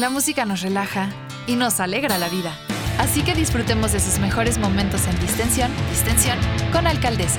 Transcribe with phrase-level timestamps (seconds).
[0.00, 1.08] La música nos relaja
[1.46, 2.52] y nos alegra la vida.
[2.98, 6.36] Así que disfrutemos de sus mejores momentos en distensión, distensión
[6.72, 7.38] con alcaldesa.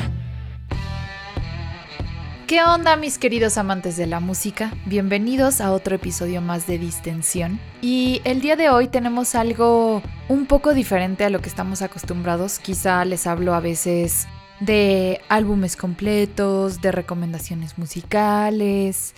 [2.48, 4.74] ¿Qué onda mis queridos amantes de la música?
[4.86, 7.60] Bienvenidos a otro episodio más de Distensión.
[7.82, 12.60] Y el día de hoy tenemos algo un poco diferente a lo que estamos acostumbrados.
[12.60, 14.30] Quizá les hablo a veces
[14.62, 19.14] de álbumes completos, de recomendaciones musicales,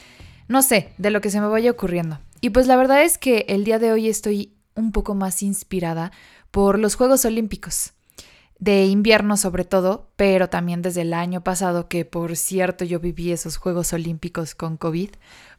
[0.48, 2.18] no sé, de lo que se me vaya ocurriendo.
[2.42, 6.12] Y pues la verdad es que el día de hoy estoy un poco más inspirada
[6.50, 7.94] por los Juegos Olímpicos
[8.62, 13.32] de invierno sobre todo, pero también desde el año pasado, que por cierto yo viví
[13.32, 15.10] esos Juegos Olímpicos con COVID,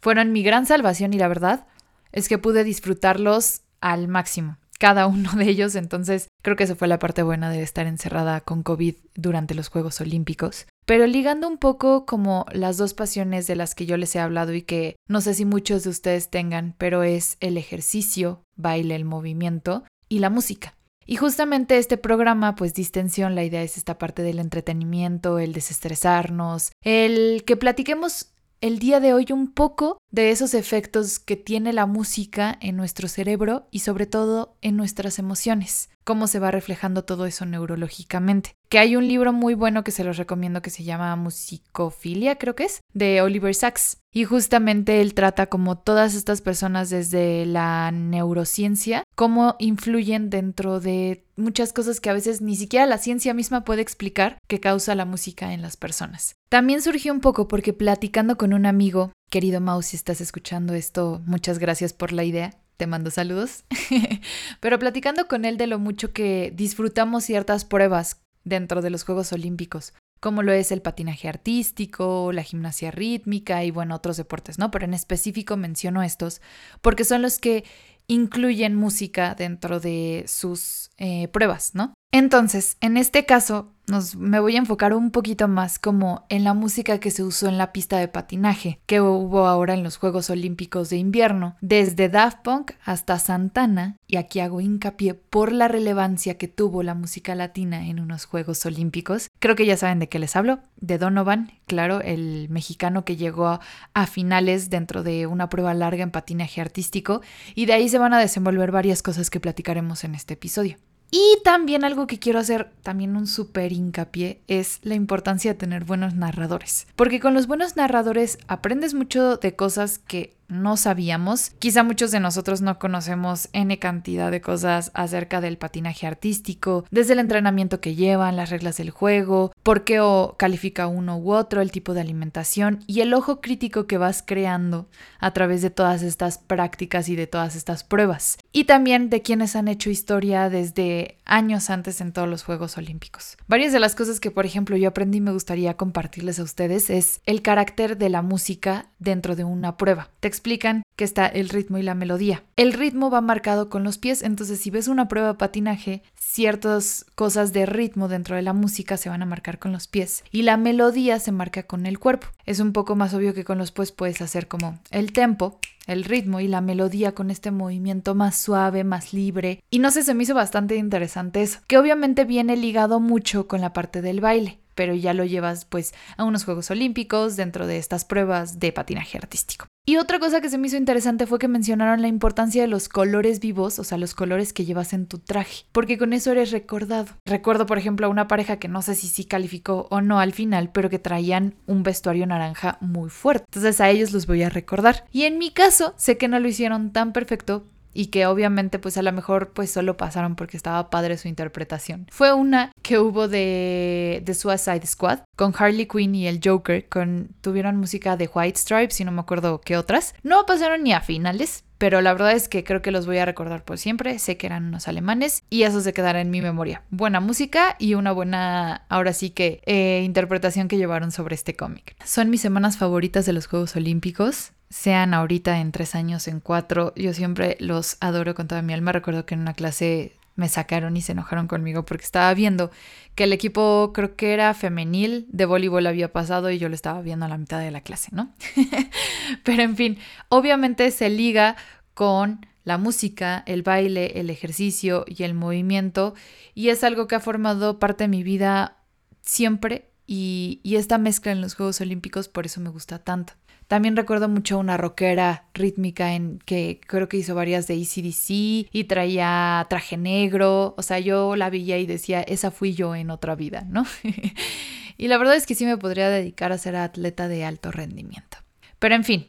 [0.01, 1.67] fueron mi gran salvación y la verdad
[2.13, 6.87] es que pude disfrutarlos al máximo, cada uno de ellos, entonces creo que esa fue
[6.87, 10.67] la parte buena de estar encerrada con COVID durante los Juegos Olímpicos.
[10.85, 14.53] Pero ligando un poco como las dos pasiones de las que yo les he hablado
[14.53, 19.05] y que no sé si muchos de ustedes tengan, pero es el ejercicio, baile, el
[19.05, 20.75] movimiento y la música.
[21.05, 26.73] Y justamente este programa, pues distensión, la idea es esta parte del entretenimiento, el desestresarnos,
[26.83, 31.87] el que platiquemos el día de hoy un poco de esos efectos que tiene la
[31.87, 37.27] música en nuestro cerebro y sobre todo en nuestras emociones, cómo se va reflejando todo
[37.27, 38.55] eso neurológicamente.
[38.69, 42.55] Que hay un libro muy bueno que se los recomiendo que se llama Musicofilia, creo
[42.55, 43.98] que es, de Oliver Sacks.
[44.14, 51.25] Y justamente él trata como todas estas personas desde la neurociencia, cómo influyen dentro de
[51.36, 55.05] muchas cosas que a veces ni siquiera la ciencia misma puede explicar que causa la
[55.05, 56.34] música en las personas.
[56.50, 61.22] También surgió un poco porque platicando con un amigo, querido Mau, si estás escuchando esto,
[61.25, 63.65] muchas gracias por la idea, te mando saludos,
[64.61, 69.33] pero platicando con él de lo mucho que disfrutamos ciertas pruebas dentro de los Juegos
[69.33, 74.70] Olímpicos, como lo es el patinaje artístico, la gimnasia rítmica y bueno, otros deportes, ¿no?
[74.70, 76.41] Pero en específico menciono estos
[76.81, 77.65] porque son los que
[78.06, 81.95] incluyen música dentro de sus eh, pruebas, ¿no?
[82.15, 83.73] Entonces, en este caso,
[84.19, 87.56] me voy a enfocar un poquito más como en la música que se usó en
[87.56, 92.41] la pista de patinaje que hubo ahora en los Juegos Olímpicos de invierno, desde Daft
[92.45, 97.87] Punk hasta Santana, y aquí hago hincapié por la relevancia que tuvo la música latina
[97.89, 99.31] en unos Juegos Olímpicos.
[99.39, 103.59] Creo que ya saben de qué les hablo, de Donovan, claro, el mexicano que llegó
[103.95, 107.22] a finales dentro de una prueba larga en patinaje artístico,
[107.55, 110.77] y de ahí se van a desenvolver varias cosas que platicaremos en este episodio.
[111.15, 115.84] Y también algo que quiero hacer, también un súper hincapié, es la importancia de tener
[115.84, 116.87] buenos narradores.
[116.97, 121.50] Porque con los buenos narradores aprendes mucho de cosas que no sabíamos.
[121.58, 127.14] Quizá muchos de nosotros no conocemos N cantidad de cosas acerca del patinaje artístico, desde
[127.14, 131.60] el entrenamiento que llevan, las reglas del juego, por qué o califica uno u otro,
[131.60, 134.88] el tipo de alimentación y el ojo crítico que vas creando
[135.19, 138.38] a través de todas estas prácticas y de todas estas pruebas.
[138.53, 143.36] Y también de quienes han hecho historia desde años antes en todos los Juegos Olímpicos.
[143.47, 146.91] Varias de las cosas que, por ejemplo, yo aprendí y me gustaría compartirles a ustedes
[146.91, 151.78] es el carácter de la música dentro de una prueba explican que está el ritmo
[151.78, 152.43] y la melodía.
[152.56, 157.04] El ritmo va marcado con los pies, entonces si ves una prueba de patinaje, ciertas
[157.15, 160.42] cosas de ritmo dentro de la música se van a marcar con los pies y
[160.42, 162.28] la melodía se marca con el cuerpo.
[162.47, 166.04] Es un poco más obvio que con los pies puedes hacer como el tempo, el
[166.04, 169.62] ritmo y la melodía con este movimiento más suave, más libre.
[169.71, 173.60] Y no sé, se me hizo bastante interesante eso, que obviamente viene ligado mucho con
[173.60, 177.76] la parte del baile pero ya lo llevas pues a unos Juegos Olímpicos dentro de
[177.76, 179.66] estas pruebas de patinaje artístico.
[179.84, 182.88] Y otra cosa que se me hizo interesante fue que mencionaron la importancia de los
[182.88, 186.53] colores vivos, o sea, los colores que llevas en tu traje, porque con eso eres
[186.53, 187.06] recordado.
[187.26, 190.32] Recuerdo, por ejemplo, a una pareja que no sé si sí calificó o no al
[190.32, 193.44] final, pero que traían un vestuario naranja muy fuerte.
[193.48, 195.04] Entonces a ellos los voy a recordar.
[195.10, 198.97] Y en mi caso, sé que no lo hicieron tan perfecto, y que obviamente pues
[198.97, 202.06] a lo mejor pues solo pasaron porque estaba padre su interpretación.
[202.10, 207.30] Fue una que hubo de, de Suicide Squad con Harley Quinn y el Joker, con,
[207.41, 210.14] tuvieron música de White Stripes y no me acuerdo qué otras.
[210.22, 213.24] No pasaron ni a finales, pero la verdad es que creo que los voy a
[213.24, 214.18] recordar por siempre.
[214.18, 216.83] Sé que eran unos alemanes y eso se quedará en mi memoria.
[216.91, 221.97] Buena música y una buena, ahora sí que, eh, interpretación que llevaron sobre este cómic.
[222.04, 226.95] Son mis semanas favoritas de los Juegos Olímpicos sean ahorita en tres años, en cuatro,
[226.97, 228.92] yo siempre los adoro con toda mi alma.
[228.92, 232.71] Recuerdo que en una clase me sacaron y se enojaron conmigo porque estaba viendo
[233.15, 237.03] que el equipo, creo que era femenil, de voleibol había pasado y yo lo estaba
[237.03, 238.33] viendo a la mitad de la clase, ¿no?
[239.45, 239.98] Pero en fin,
[240.30, 241.57] obviamente se liga
[241.92, 246.15] con la música, el baile, el ejercicio y el movimiento
[246.54, 248.78] y es algo que ha formado parte de mi vida
[249.21, 253.34] siempre y, y esta mezcla en los Juegos Olímpicos por eso me gusta tanto.
[253.72, 258.85] También recuerdo mucho una rockera rítmica en que creo que hizo varias de ACDC y
[258.87, 260.75] traía traje negro.
[260.76, 263.87] O sea, yo la veía y decía, esa fui yo en otra vida, ¿no?
[264.99, 268.37] y la verdad es que sí me podría dedicar a ser atleta de alto rendimiento.
[268.78, 269.28] Pero en fin,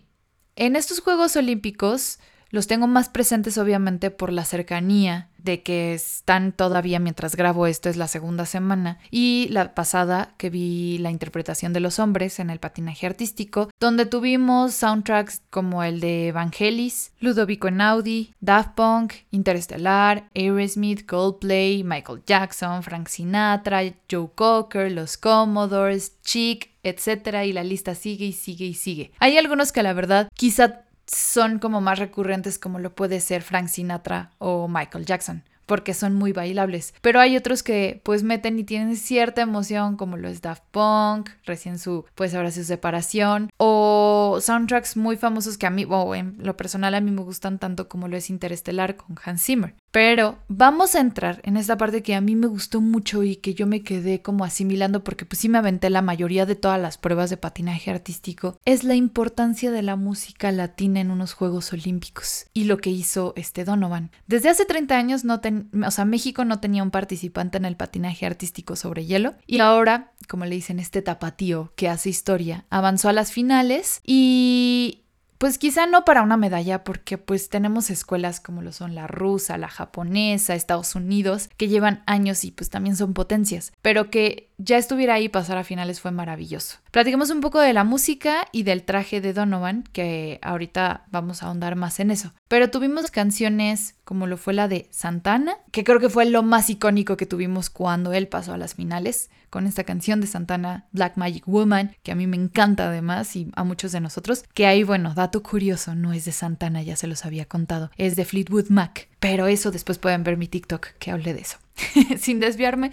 [0.57, 2.19] en estos Juegos Olímpicos
[2.54, 7.90] los tengo más presentes obviamente por la cercanía de que están todavía mientras grabo esto
[7.90, 12.52] es la segunda semana y la pasada que vi la interpretación de los hombres en
[12.52, 20.30] el patinaje artístico donde tuvimos soundtracks como el de Vangelis, Ludovico Einaudi, Daft Punk, Interstellar,
[20.36, 27.46] Aerosmith, Coldplay, Michael Jackson, Frank Sinatra, Joe Cocker, Los Commodores, Chic, etc.
[27.46, 29.12] y la lista sigue y sigue y sigue.
[29.18, 33.68] Hay algunos que la verdad quizá son como más recurrentes como lo puede ser Frank
[33.68, 36.94] Sinatra o Michael Jackson porque son muy bailables.
[37.02, 41.30] Pero hay otros que pues meten y tienen cierta emoción, como lo es Daft Punk,
[41.46, 46.38] recién su, pues ahora su separación, o soundtracks muy famosos que a mí, o en
[46.40, 49.76] lo personal a mí me gustan tanto como lo es Interestelar con Hans Zimmer.
[49.94, 53.54] Pero vamos a entrar en esta parte que a mí me gustó mucho y que
[53.54, 56.98] yo me quedé como asimilando porque pues sí me aventé la mayoría de todas las
[56.98, 62.48] pruebas de patinaje artístico, es la importancia de la música latina en unos Juegos Olímpicos
[62.56, 64.10] y lo que hizo este Donovan.
[64.25, 67.78] Desde hace 30 años no ten, o sea, México no tenía un participante en el
[67.78, 73.10] patinaje artístico sobre hielo y ahora, como le dicen, este tapatío que hace historia, avanzó
[73.10, 75.03] a las finales y
[75.44, 79.57] pues quizá no para una medalla porque pues tenemos escuelas como lo son la rusa,
[79.57, 84.77] la japonesa, Estados Unidos, que llevan años y pues también son potencias, pero que ya
[84.77, 86.77] estuviera ahí pasar a finales fue maravilloso.
[86.92, 91.48] Platicamos un poco de la música y del traje de Donovan, que ahorita vamos a
[91.48, 92.33] ahondar más en eso.
[92.48, 96.69] Pero tuvimos canciones como lo fue la de Santana, que creo que fue lo más
[96.69, 101.16] icónico que tuvimos cuando él pasó a las finales, con esta canción de Santana, Black
[101.16, 104.83] Magic Woman, que a mí me encanta además y a muchos de nosotros, que ahí,
[104.83, 108.69] bueno, dato curioso, no es de Santana, ya se los había contado, es de Fleetwood
[108.69, 111.57] Mac, pero eso después pueden ver mi TikTok que hable de eso.
[112.18, 112.92] sin desviarme,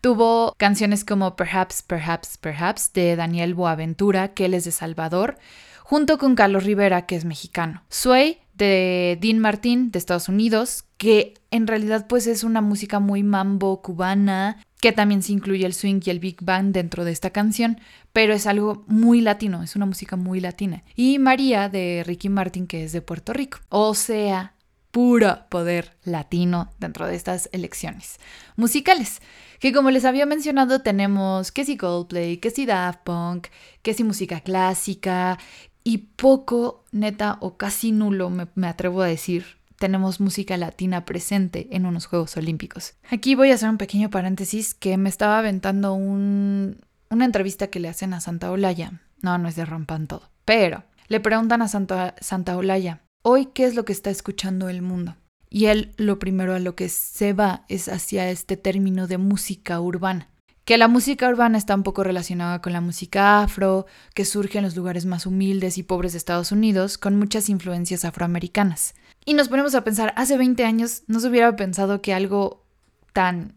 [0.00, 5.38] tuvo canciones como Perhaps, Perhaps, Perhaps de Daniel Boaventura, que él es de Salvador,
[5.82, 7.82] junto con Carlos Rivera, que es mexicano.
[7.88, 13.22] Sway de Dean Martin de Estados Unidos, que en realidad pues es una música muy
[13.22, 17.30] mambo cubana, que también se incluye el swing y el big band dentro de esta
[17.30, 17.80] canción,
[18.12, 20.82] pero es algo muy latino, es una música muy latina.
[20.94, 23.58] Y María de Ricky Martin, que es de Puerto Rico.
[23.70, 24.54] O sea,
[24.90, 28.18] puro poder latino dentro de estas elecciones
[28.56, 29.20] musicales.
[29.58, 33.48] Que como les había mencionado, tenemos que si Coldplay, que si Daft Punk,
[33.82, 35.38] que si música clásica
[35.84, 41.86] y poco, neta, o casi nulo, me, atrevo a decir, tenemos música latina presente en
[41.86, 42.94] unos Juegos Olímpicos.
[43.10, 46.78] Aquí voy a hacer un pequeño paréntesis que me estaba aventando un,
[47.10, 49.00] una entrevista que le hacen a Santa Olaya.
[49.22, 50.28] No, no es de rompan todo.
[50.44, 54.82] Pero le preguntan a Santa, Santa Olaya, hoy qué es lo que está escuchando el
[54.82, 55.16] mundo.
[55.50, 59.80] Y él lo primero a lo que se va es hacia este término de música
[59.80, 60.28] urbana.
[60.64, 64.64] Que la música urbana está un poco relacionada con la música afro, que surge en
[64.64, 68.94] los lugares más humildes y pobres de Estados Unidos, con muchas influencias afroamericanas.
[69.24, 72.66] Y nos ponemos a pensar, hace 20 años no se hubiera pensado que algo
[73.14, 73.54] tan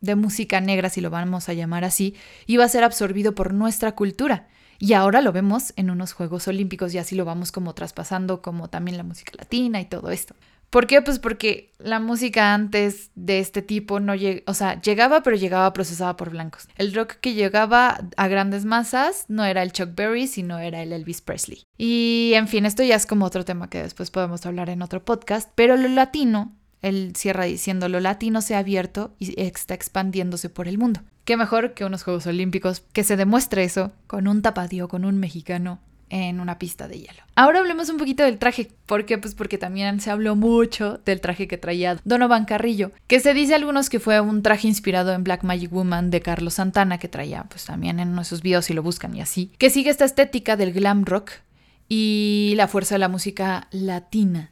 [0.00, 2.16] de música negra, si lo vamos a llamar así,
[2.46, 4.48] iba a ser absorbido por nuestra cultura.
[4.82, 8.68] Y ahora lo vemos en unos Juegos Olímpicos y así lo vamos como traspasando como
[8.68, 10.34] también la música latina y todo esto.
[10.70, 11.00] ¿Por qué?
[11.00, 15.72] Pues porque la música antes de este tipo no llegaba, o sea, llegaba pero llegaba
[15.72, 16.66] procesada por blancos.
[16.74, 20.92] El rock que llegaba a grandes masas no era el Chuck Berry, sino era el
[20.92, 21.62] Elvis Presley.
[21.78, 25.04] Y en fin, esto ya es como otro tema que después podemos hablar en otro
[25.04, 30.50] podcast, pero lo latino él cierra diciendo, lo latino se ha abierto y está expandiéndose
[30.50, 31.00] por el mundo.
[31.24, 35.18] Qué mejor que unos Juegos Olímpicos que se demuestre eso con un tapadío, con un
[35.18, 35.78] mexicano
[36.12, 37.22] en una pista de hielo.
[37.34, 38.70] Ahora hablemos un poquito del traje.
[38.84, 39.16] ¿Por qué?
[39.16, 43.54] Pues porque también se habló mucho del traje que traía Donovan Carrillo, que se dice
[43.54, 47.44] algunos que fue un traje inspirado en Black Magic Woman de Carlos Santana, que traía
[47.44, 50.72] pues también en sus videos si lo buscan y así, que sigue esta estética del
[50.72, 51.30] glam rock
[51.88, 54.51] y la fuerza de la música latina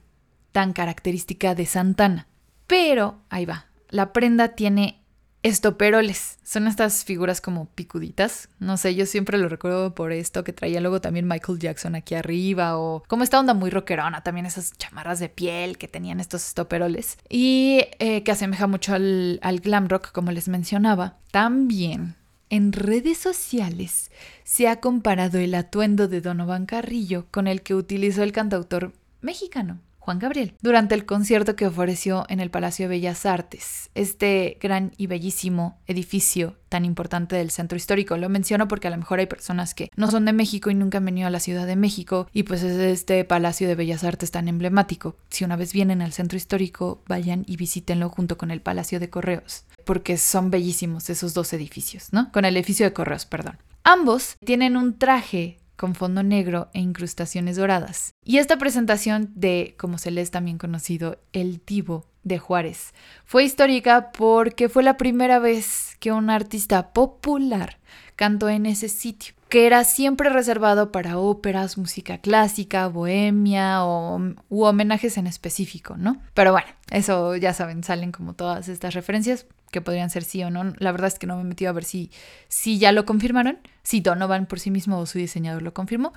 [0.52, 2.26] tan característica de Santana.
[2.66, 5.00] Pero, ahí va, la prenda tiene
[5.42, 6.38] estoperoles.
[6.42, 8.49] Son estas figuras como picuditas.
[8.59, 12.14] No sé, yo siempre lo recuerdo por esto que traía luego también Michael Jackson aquí
[12.14, 16.47] arriba o como esta onda muy rockerona, también esas chamarras de piel que tenían estos
[16.47, 21.16] estoperoles y eh, que asemeja mucho al, al glam rock como les mencionaba.
[21.30, 22.16] También
[22.50, 24.11] en redes sociales
[24.45, 28.92] se ha comparado el atuendo de Donovan Carrillo con el que utilizó el cantautor
[29.23, 34.59] mexicano Juan Gabriel, durante el concierto que ofreció en el Palacio de Bellas Artes, este
[34.61, 38.16] gran y bellísimo edificio tan importante del centro histórico.
[38.16, 40.99] Lo menciono porque a lo mejor hay personas que no son de México y nunca
[40.99, 44.30] han venido a la Ciudad de México y pues es este Palacio de Bellas Artes
[44.30, 45.16] tan emblemático.
[45.28, 49.11] Si una vez vienen al centro histórico, vayan y visítenlo junto con el Palacio de
[49.11, 52.33] Correos, porque son bellísimos esos dos edificios, ¿no?
[52.33, 53.59] Con el edificio de Correos, perdón.
[53.83, 58.13] Ambos tienen un traje con fondo negro e incrustaciones doradas.
[58.23, 62.93] Y esta presentación de, como se les también conocido, el Tivo de Juárez,
[63.25, 67.79] fue histórica porque fue la primera vez que un artista popular
[68.15, 74.21] cantó en ese sitio, que era siempre reservado para óperas, música clásica, bohemia o
[74.51, 76.21] u homenajes en específico, ¿no?
[76.35, 80.50] Pero bueno, eso ya saben, salen como todas estas referencias que podrían ser sí o
[80.50, 80.73] no.
[80.79, 82.11] La verdad es que no me he metido a ver si,
[82.49, 86.12] si ya lo confirmaron, si Donovan por sí mismo o su diseñador lo confirmó,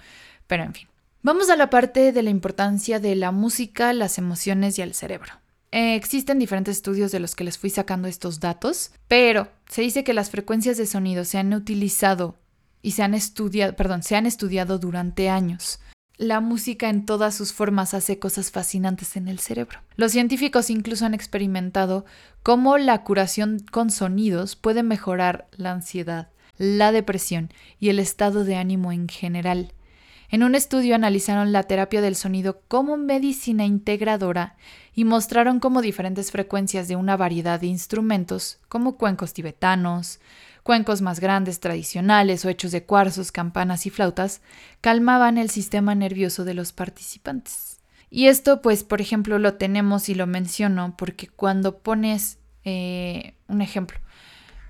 [0.48, 0.88] pero en fin.
[1.22, 5.32] Vamos a la parte de la importancia de la música, las emociones y el cerebro.
[5.72, 10.04] Eh, existen diferentes estudios de los que les fui sacando estos datos, pero se dice
[10.04, 12.36] que las frecuencias de sonido se han utilizado
[12.82, 15.80] y se han estudiado, perdón, se han estudiado durante años
[16.24, 19.80] la música en todas sus formas hace cosas fascinantes en el cerebro.
[19.96, 22.06] Los científicos incluso han experimentado
[22.42, 28.56] cómo la curación con sonidos puede mejorar la ansiedad, la depresión y el estado de
[28.56, 29.74] ánimo en general.
[30.30, 34.56] En un estudio analizaron la terapia del sonido como medicina integradora
[34.96, 40.20] y mostraron cómo diferentes frecuencias de una variedad de instrumentos, como cuencos tibetanos,
[40.64, 44.42] Cuencos más grandes, tradicionales o hechos de cuarzos, campanas y flautas
[44.82, 47.82] calmaban el sistema nervioso de los participantes.
[48.10, 53.62] Y esto, pues, por ejemplo, lo tenemos y lo menciono porque cuando pones eh, un
[53.62, 54.00] ejemplo,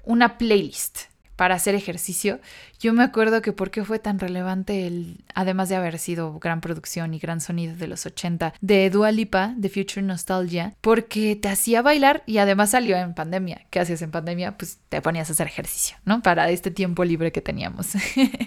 [0.04, 2.40] una playlist para hacer ejercicio.
[2.80, 6.62] Yo me acuerdo que por qué fue tan relevante el, además de haber sido gran
[6.62, 11.50] producción y gran sonido de los 80, de Dua Lipa, de Future Nostalgia, porque te
[11.50, 13.66] hacía bailar y además salió en pandemia.
[13.70, 14.58] ¿Qué hacías en pandemia?
[14.58, 16.22] Pues te ponías a hacer ejercicio, ¿no?
[16.22, 17.94] Para este tiempo libre que teníamos.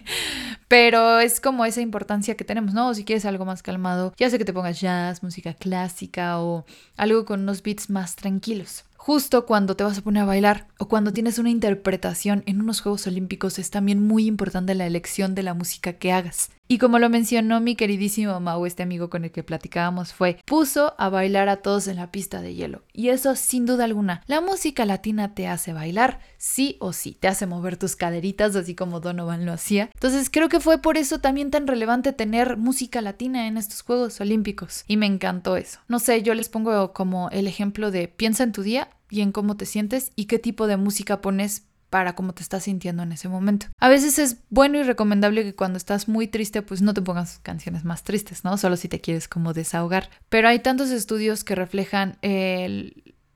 [0.68, 2.92] Pero es como esa importancia que tenemos, ¿no?
[2.94, 6.66] Si quieres algo más calmado, ya sé que te pongas jazz, música clásica o
[6.96, 8.84] algo con unos beats más tranquilos.
[9.06, 12.80] Justo cuando te vas a poner a bailar o cuando tienes una interpretación en unos
[12.80, 16.50] Juegos Olímpicos es también muy importante la elección de la música que hagas.
[16.68, 20.94] Y como lo mencionó mi queridísimo Mau, este amigo con el que platicábamos, fue puso
[20.98, 22.82] a bailar a todos en la pista de hielo.
[22.92, 27.28] Y eso sin duda alguna, la música latina te hace bailar, sí o sí, te
[27.28, 29.90] hace mover tus caderitas, así como Donovan lo hacía.
[29.94, 34.20] Entonces creo que fue por eso también tan relevante tener música latina en estos Juegos
[34.20, 34.84] Olímpicos.
[34.88, 35.80] Y me encantó eso.
[35.86, 39.30] No sé, yo les pongo como el ejemplo de piensa en tu día y en
[39.30, 43.12] cómo te sientes y qué tipo de música pones para cómo te estás sintiendo en
[43.12, 43.66] ese momento.
[43.78, 47.38] A veces es bueno y recomendable que cuando estás muy triste, pues no te pongas
[47.38, 48.58] canciones más tristes, ¿no?
[48.58, 50.10] Solo si te quieres como desahogar.
[50.28, 52.18] Pero hay tantos estudios que reflejan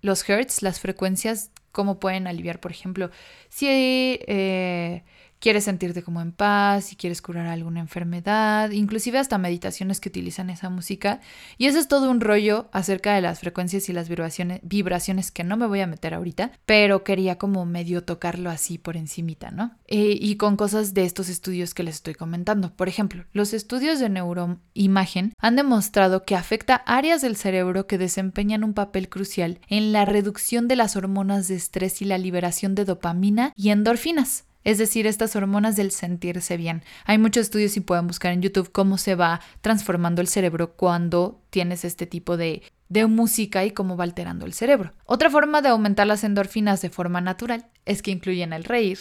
[0.03, 3.11] los hertz, las frecuencias, cómo pueden aliviar, por ejemplo,
[3.49, 5.05] si eh,
[5.41, 10.51] quieres sentirte como en paz, si quieres curar alguna enfermedad, inclusive hasta meditaciones que utilizan
[10.51, 11.21] esa música.
[11.59, 15.43] Y eso es todo un rollo acerca de las frecuencias y las vibraciones, vibraciones que
[15.43, 19.77] no me voy a meter ahorita, pero quería como medio tocarlo así por encimita, ¿no?
[19.87, 22.75] Eh, y con cosas de estos estudios que les estoy comentando.
[22.75, 28.63] Por ejemplo, los estudios de neuroimagen han demostrado que afecta áreas del cerebro que desempeñan
[28.63, 32.85] un papel crucial en la reducción de las hormonas de estrés y la liberación de
[32.85, 36.83] dopamina y endorfinas es decir, estas hormonas del sentirse bien.
[37.05, 41.41] Hay muchos estudios y pueden buscar en YouTube cómo se va transformando el cerebro cuando
[41.51, 44.93] tienes este tipo de, de música y cómo va alterando el cerebro.
[45.07, 48.99] Otra forma de aumentar las endorfinas de forma natural es que incluyen el reír,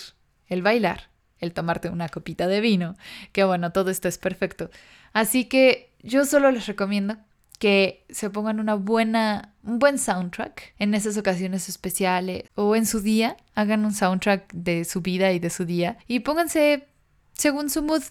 [0.47, 2.95] el bailar, el tomarte una copita de vino,
[3.31, 4.69] que bueno, todo esto es perfecto.
[5.13, 7.17] Así que yo solo les recomiendo
[7.59, 13.01] que se pongan una buena, un buen soundtrack en esas ocasiones especiales o en su
[13.01, 16.87] día, hagan un soundtrack de su vida y de su día y pónganse
[17.33, 18.03] según su mood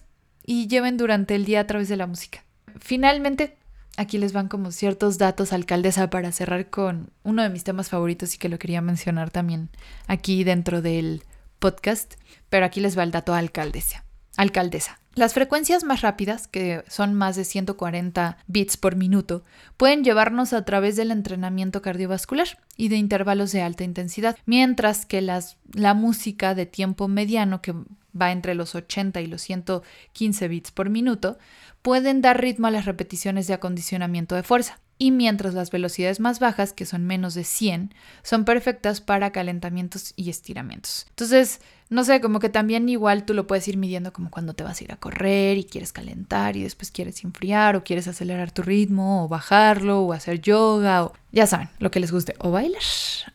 [0.45, 2.43] y lleven durante el día a través de la música.
[2.79, 3.57] Finalmente,
[3.97, 8.35] aquí les van como ciertos datos, alcaldesa, para cerrar con uno de mis temas favoritos
[8.35, 9.69] y que lo quería mencionar también
[10.07, 11.23] aquí dentro del
[11.57, 12.15] podcast,
[12.49, 14.05] pero aquí les va el dato alcaldesa.
[14.37, 14.99] Alcaldesa.
[15.19, 19.43] Las frecuencias más rápidas, que son más de 140 bits por minuto,
[19.75, 22.47] pueden llevarnos a través del entrenamiento cardiovascular
[22.77, 27.73] y de intervalos de alta intensidad, mientras que las, la música de tiempo mediano, que
[28.15, 31.37] va entre los 80 y los 115 bits por minuto,
[31.81, 34.79] pueden dar ritmo a las repeticiones de acondicionamiento de fuerza.
[35.01, 40.13] Y mientras las velocidades más bajas, que son menos de 100, son perfectas para calentamientos
[40.17, 41.05] y estiramientos.
[41.11, 44.63] Entonces, no sé, como que también igual tú lo puedes ir midiendo como cuando te
[44.65, 48.51] vas a ir a correr y quieres calentar y después quieres enfriar o quieres acelerar
[48.51, 52.51] tu ritmo o bajarlo o hacer yoga o ya saben, lo que les guste, o
[52.51, 52.83] bailar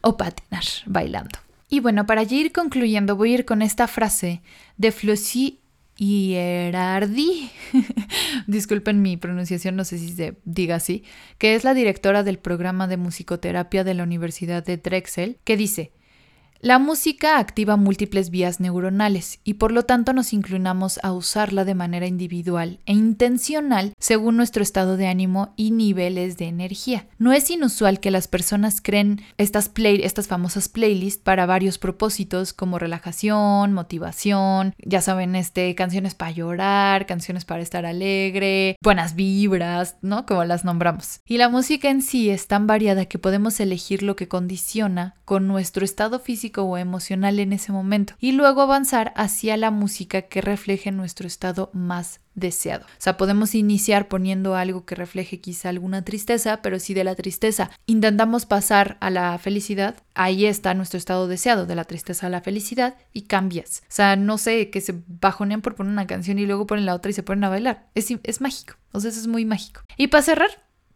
[0.03, 1.39] o patinar bailando.
[1.71, 4.43] Y bueno, para ir concluyendo, voy a ir con esta frase
[4.77, 5.59] de Flossie
[5.97, 7.51] Hierardi,
[8.47, 11.05] disculpen mi pronunciación, no sé si se diga así,
[11.39, 15.93] que es la directora del programa de musicoterapia de la Universidad de Drexel, que dice,
[16.65, 21.75] la música activa múltiples vías neuronales y por lo tanto nos inclinamos a usarla de
[21.75, 27.07] manera individual e intencional según nuestro estado de ánimo y niveles de energía.
[27.19, 32.55] No es inusual que las personas creen estas, play estas famosas playlists para varios propósitos
[32.55, 39.97] como relajación, motivación, ya saben, este, canciones para llorar, canciones para estar alegre, buenas vibras,
[40.01, 40.25] ¿no?
[40.25, 41.21] Como las nombramos.
[41.27, 45.47] Y la música en sí es tan variada que podemos elegir lo que condiciona con
[45.47, 50.41] nuestro estado físico o emocional en ese momento y luego avanzar hacia la música que
[50.41, 52.85] refleje nuestro estado más deseado.
[52.85, 57.15] O sea, podemos iniciar poniendo algo que refleje quizá alguna tristeza, pero si de la
[57.15, 62.31] tristeza intentamos pasar a la felicidad, ahí está nuestro estado deseado, de la tristeza a
[62.31, 63.83] la felicidad y cambias.
[63.85, 66.95] O sea, no sé, que se bajonean por poner una canción y luego ponen la
[66.95, 67.87] otra y se ponen a bailar.
[67.95, 68.75] Es, es mágico.
[68.93, 69.83] O sea, eso es muy mágico.
[69.97, 70.51] Y para cerrar,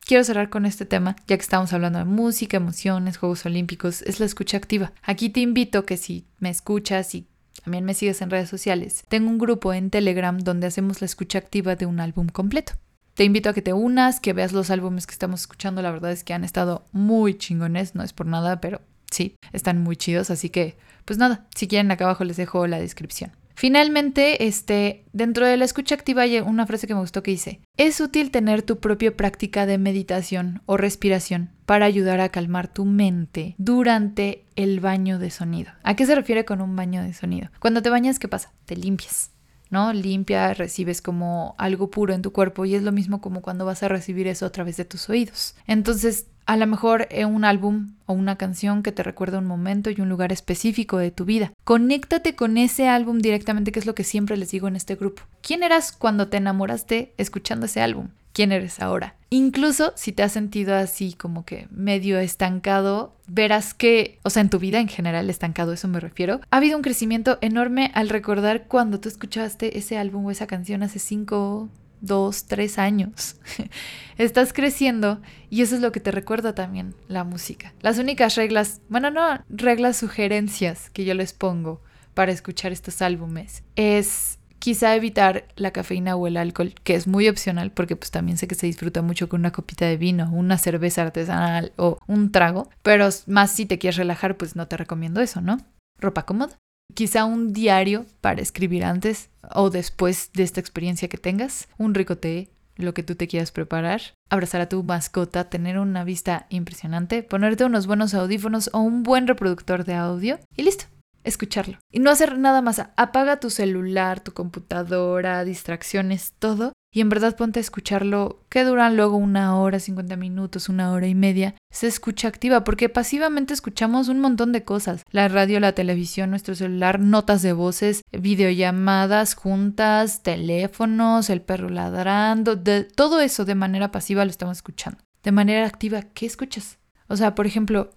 [0.08, 4.20] Quiero cerrar con este tema, ya que estamos hablando de música, emociones, Juegos Olímpicos, es
[4.20, 4.94] la escucha activa.
[5.02, 7.26] Aquí te invito que si me escuchas y
[7.62, 11.38] también me sigues en redes sociales, tengo un grupo en Telegram donde hacemos la escucha
[11.38, 12.72] activa de un álbum completo.
[13.12, 16.10] Te invito a que te unas, que veas los álbumes que estamos escuchando, la verdad
[16.10, 20.30] es que han estado muy chingones, no es por nada, pero sí, están muy chidos,
[20.30, 23.32] así que pues nada, si quieren acá abajo les dejo la descripción.
[23.58, 27.60] Finalmente, este, dentro de la escucha activa hay una frase que me gustó que dice,
[27.76, 32.84] es útil tener tu propia práctica de meditación o respiración para ayudar a calmar tu
[32.84, 35.72] mente durante el baño de sonido.
[35.82, 37.50] ¿A qué se refiere con un baño de sonido?
[37.58, 38.52] Cuando te bañas, ¿qué pasa?
[38.64, 39.32] Te limpias.
[39.70, 39.92] ¿no?
[39.92, 43.82] Limpia, recibes como algo puro en tu cuerpo y es lo mismo como cuando vas
[43.82, 45.56] a recibir eso a través de tus oídos.
[45.66, 49.90] Entonces, a lo mejor es un álbum o una canción que te recuerda un momento
[49.90, 51.52] y un lugar específico de tu vida.
[51.62, 55.22] Conéctate con ese álbum directamente, que es lo que siempre les digo en este grupo.
[55.42, 58.08] ¿Quién eras cuando te enamoraste escuchando ese álbum?
[58.32, 59.14] ¿Quién eres ahora?
[59.28, 64.48] Incluso si te has sentido así como que medio estancado, verás que, o sea, en
[64.48, 68.68] tu vida en general estancado, eso me refiero, ha habido un crecimiento enorme al recordar
[68.68, 71.68] cuando tú escuchaste ese álbum o esa canción hace cinco
[72.00, 73.36] dos, tres años.
[74.18, 77.74] Estás creciendo y eso es lo que te recuerda también la música.
[77.80, 81.82] Las únicas reglas, bueno, no reglas, sugerencias que yo les pongo
[82.14, 87.28] para escuchar estos álbumes es quizá evitar la cafeína o el alcohol, que es muy
[87.28, 90.58] opcional porque pues también sé que se disfruta mucho con una copita de vino, una
[90.58, 95.20] cerveza artesanal o un trago, pero más si te quieres relajar pues no te recomiendo
[95.20, 95.58] eso, ¿no?
[96.00, 96.58] Ropa cómoda,
[96.94, 102.18] quizá un diario para escribir antes o después de esta experiencia que tengas, un rico
[102.18, 107.22] té, lo que tú te quieras preparar, abrazar a tu mascota, tener una vista impresionante,
[107.22, 110.84] ponerte unos buenos audífonos o un buen reproductor de audio y listo,
[111.24, 111.78] escucharlo.
[111.92, 117.36] Y no hacer nada más, apaga tu celular, tu computadora, distracciones, todo y en verdad
[117.36, 121.86] ponte a escucharlo, que duran luego una hora, 50 minutos, una hora y media, se
[121.86, 126.98] escucha activa, porque pasivamente escuchamos un montón de cosas, la radio, la televisión, nuestro celular,
[126.98, 132.58] notas de voces, videollamadas juntas, teléfonos, el perro ladrando,
[132.94, 134.98] todo eso de manera pasiva lo estamos escuchando.
[135.22, 136.78] De manera activa, ¿qué escuchas?
[137.08, 137.90] O sea, por ejemplo,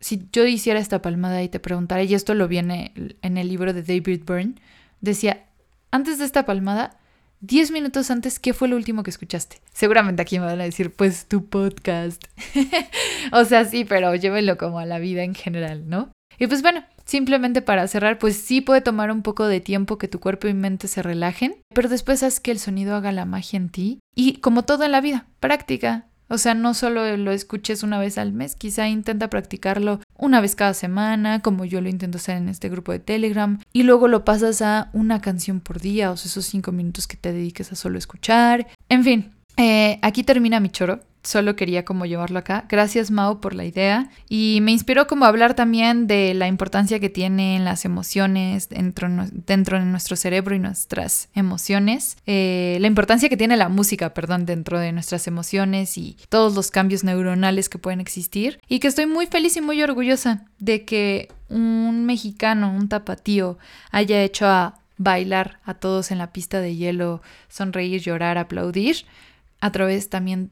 [0.00, 3.72] si yo hiciera esta palmada y te preguntara, y esto lo viene en el libro
[3.72, 4.54] de David Byrne,
[5.00, 5.46] decía,
[5.92, 6.98] antes de esta palmada,
[7.42, 9.56] 10 minutos antes, ¿qué fue lo último que escuchaste?
[9.72, 12.22] Seguramente aquí me van a decir, pues tu podcast.
[13.32, 16.12] o sea, sí, pero llévenlo como a la vida en general, ¿no?
[16.38, 20.06] Y pues bueno, simplemente para cerrar, pues sí puede tomar un poco de tiempo que
[20.06, 23.56] tu cuerpo y mente se relajen, pero después haz que el sonido haga la magia
[23.56, 23.98] en ti.
[24.14, 28.16] Y como todo en la vida, práctica, o sea, no solo lo escuches una vez
[28.16, 32.48] al mes, quizá intenta practicarlo una vez cada semana, como yo lo intento hacer en
[32.48, 36.30] este grupo de Telegram, y luego lo pasas a una canción por día, o sea,
[36.30, 38.66] esos cinco minutos que te dediques a solo escuchar.
[38.88, 42.64] En fin, eh, aquí termina mi choro solo quería como llevarlo acá.
[42.68, 44.10] Gracias Mao por la idea.
[44.28, 49.78] Y me inspiró como hablar también de la importancia que tienen las emociones dentro, dentro
[49.78, 54.78] de nuestro cerebro y nuestras emociones, eh, la importancia que tiene la música, perdón, dentro
[54.78, 58.60] de nuestras emociones y todos los cambios neuronales que pueden existir.
[58.68, 63.58] Y que estoy muy feliz y muy orgullosa de que un mexicano, un tapatío,
[63.90, 69.04] haya hecho a bailar a todos en la pista de hielo, sonreír, llorar, aplaudir,
[69.60, 70.50] a través también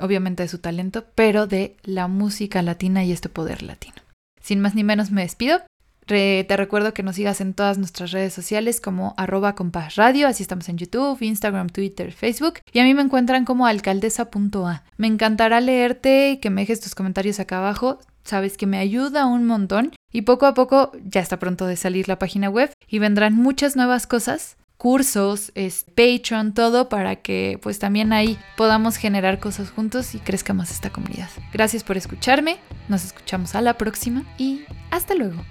[0.00, 3.96] obviamente de su talento, pero de la música latina y este poder latino.
[4.40, 5.60] Sin más ni menos me despido.
[6.06, 10.42] te recuerdo que nos sigas en todas nuestras redes sociales como arroba compás radio, así
[10.42, 14.84] estamos en YouTube, Instagram, Twitter, Facebook, y a mí me encuentran como alcaldesa.a.
[14.96, 19.26] Me encantará leerte y que me dejes tus comentarios acá abajo, sabes que me ayuda
[19.26, 22.98] un montón y poco a poco ya está pronto de salir la página web y
[22.98, 29.38] vendrán muchas nuevas cosas cursos, es Patreon, todo para que pues también ahí podamos generar
[29.38, 31.28] cosas juntos y crezca más esta comunidad.
[31.52, 32.56] Gracias por escucharme,
[32.88, 35.44] nos escuchamos a la próxima y hasta luego.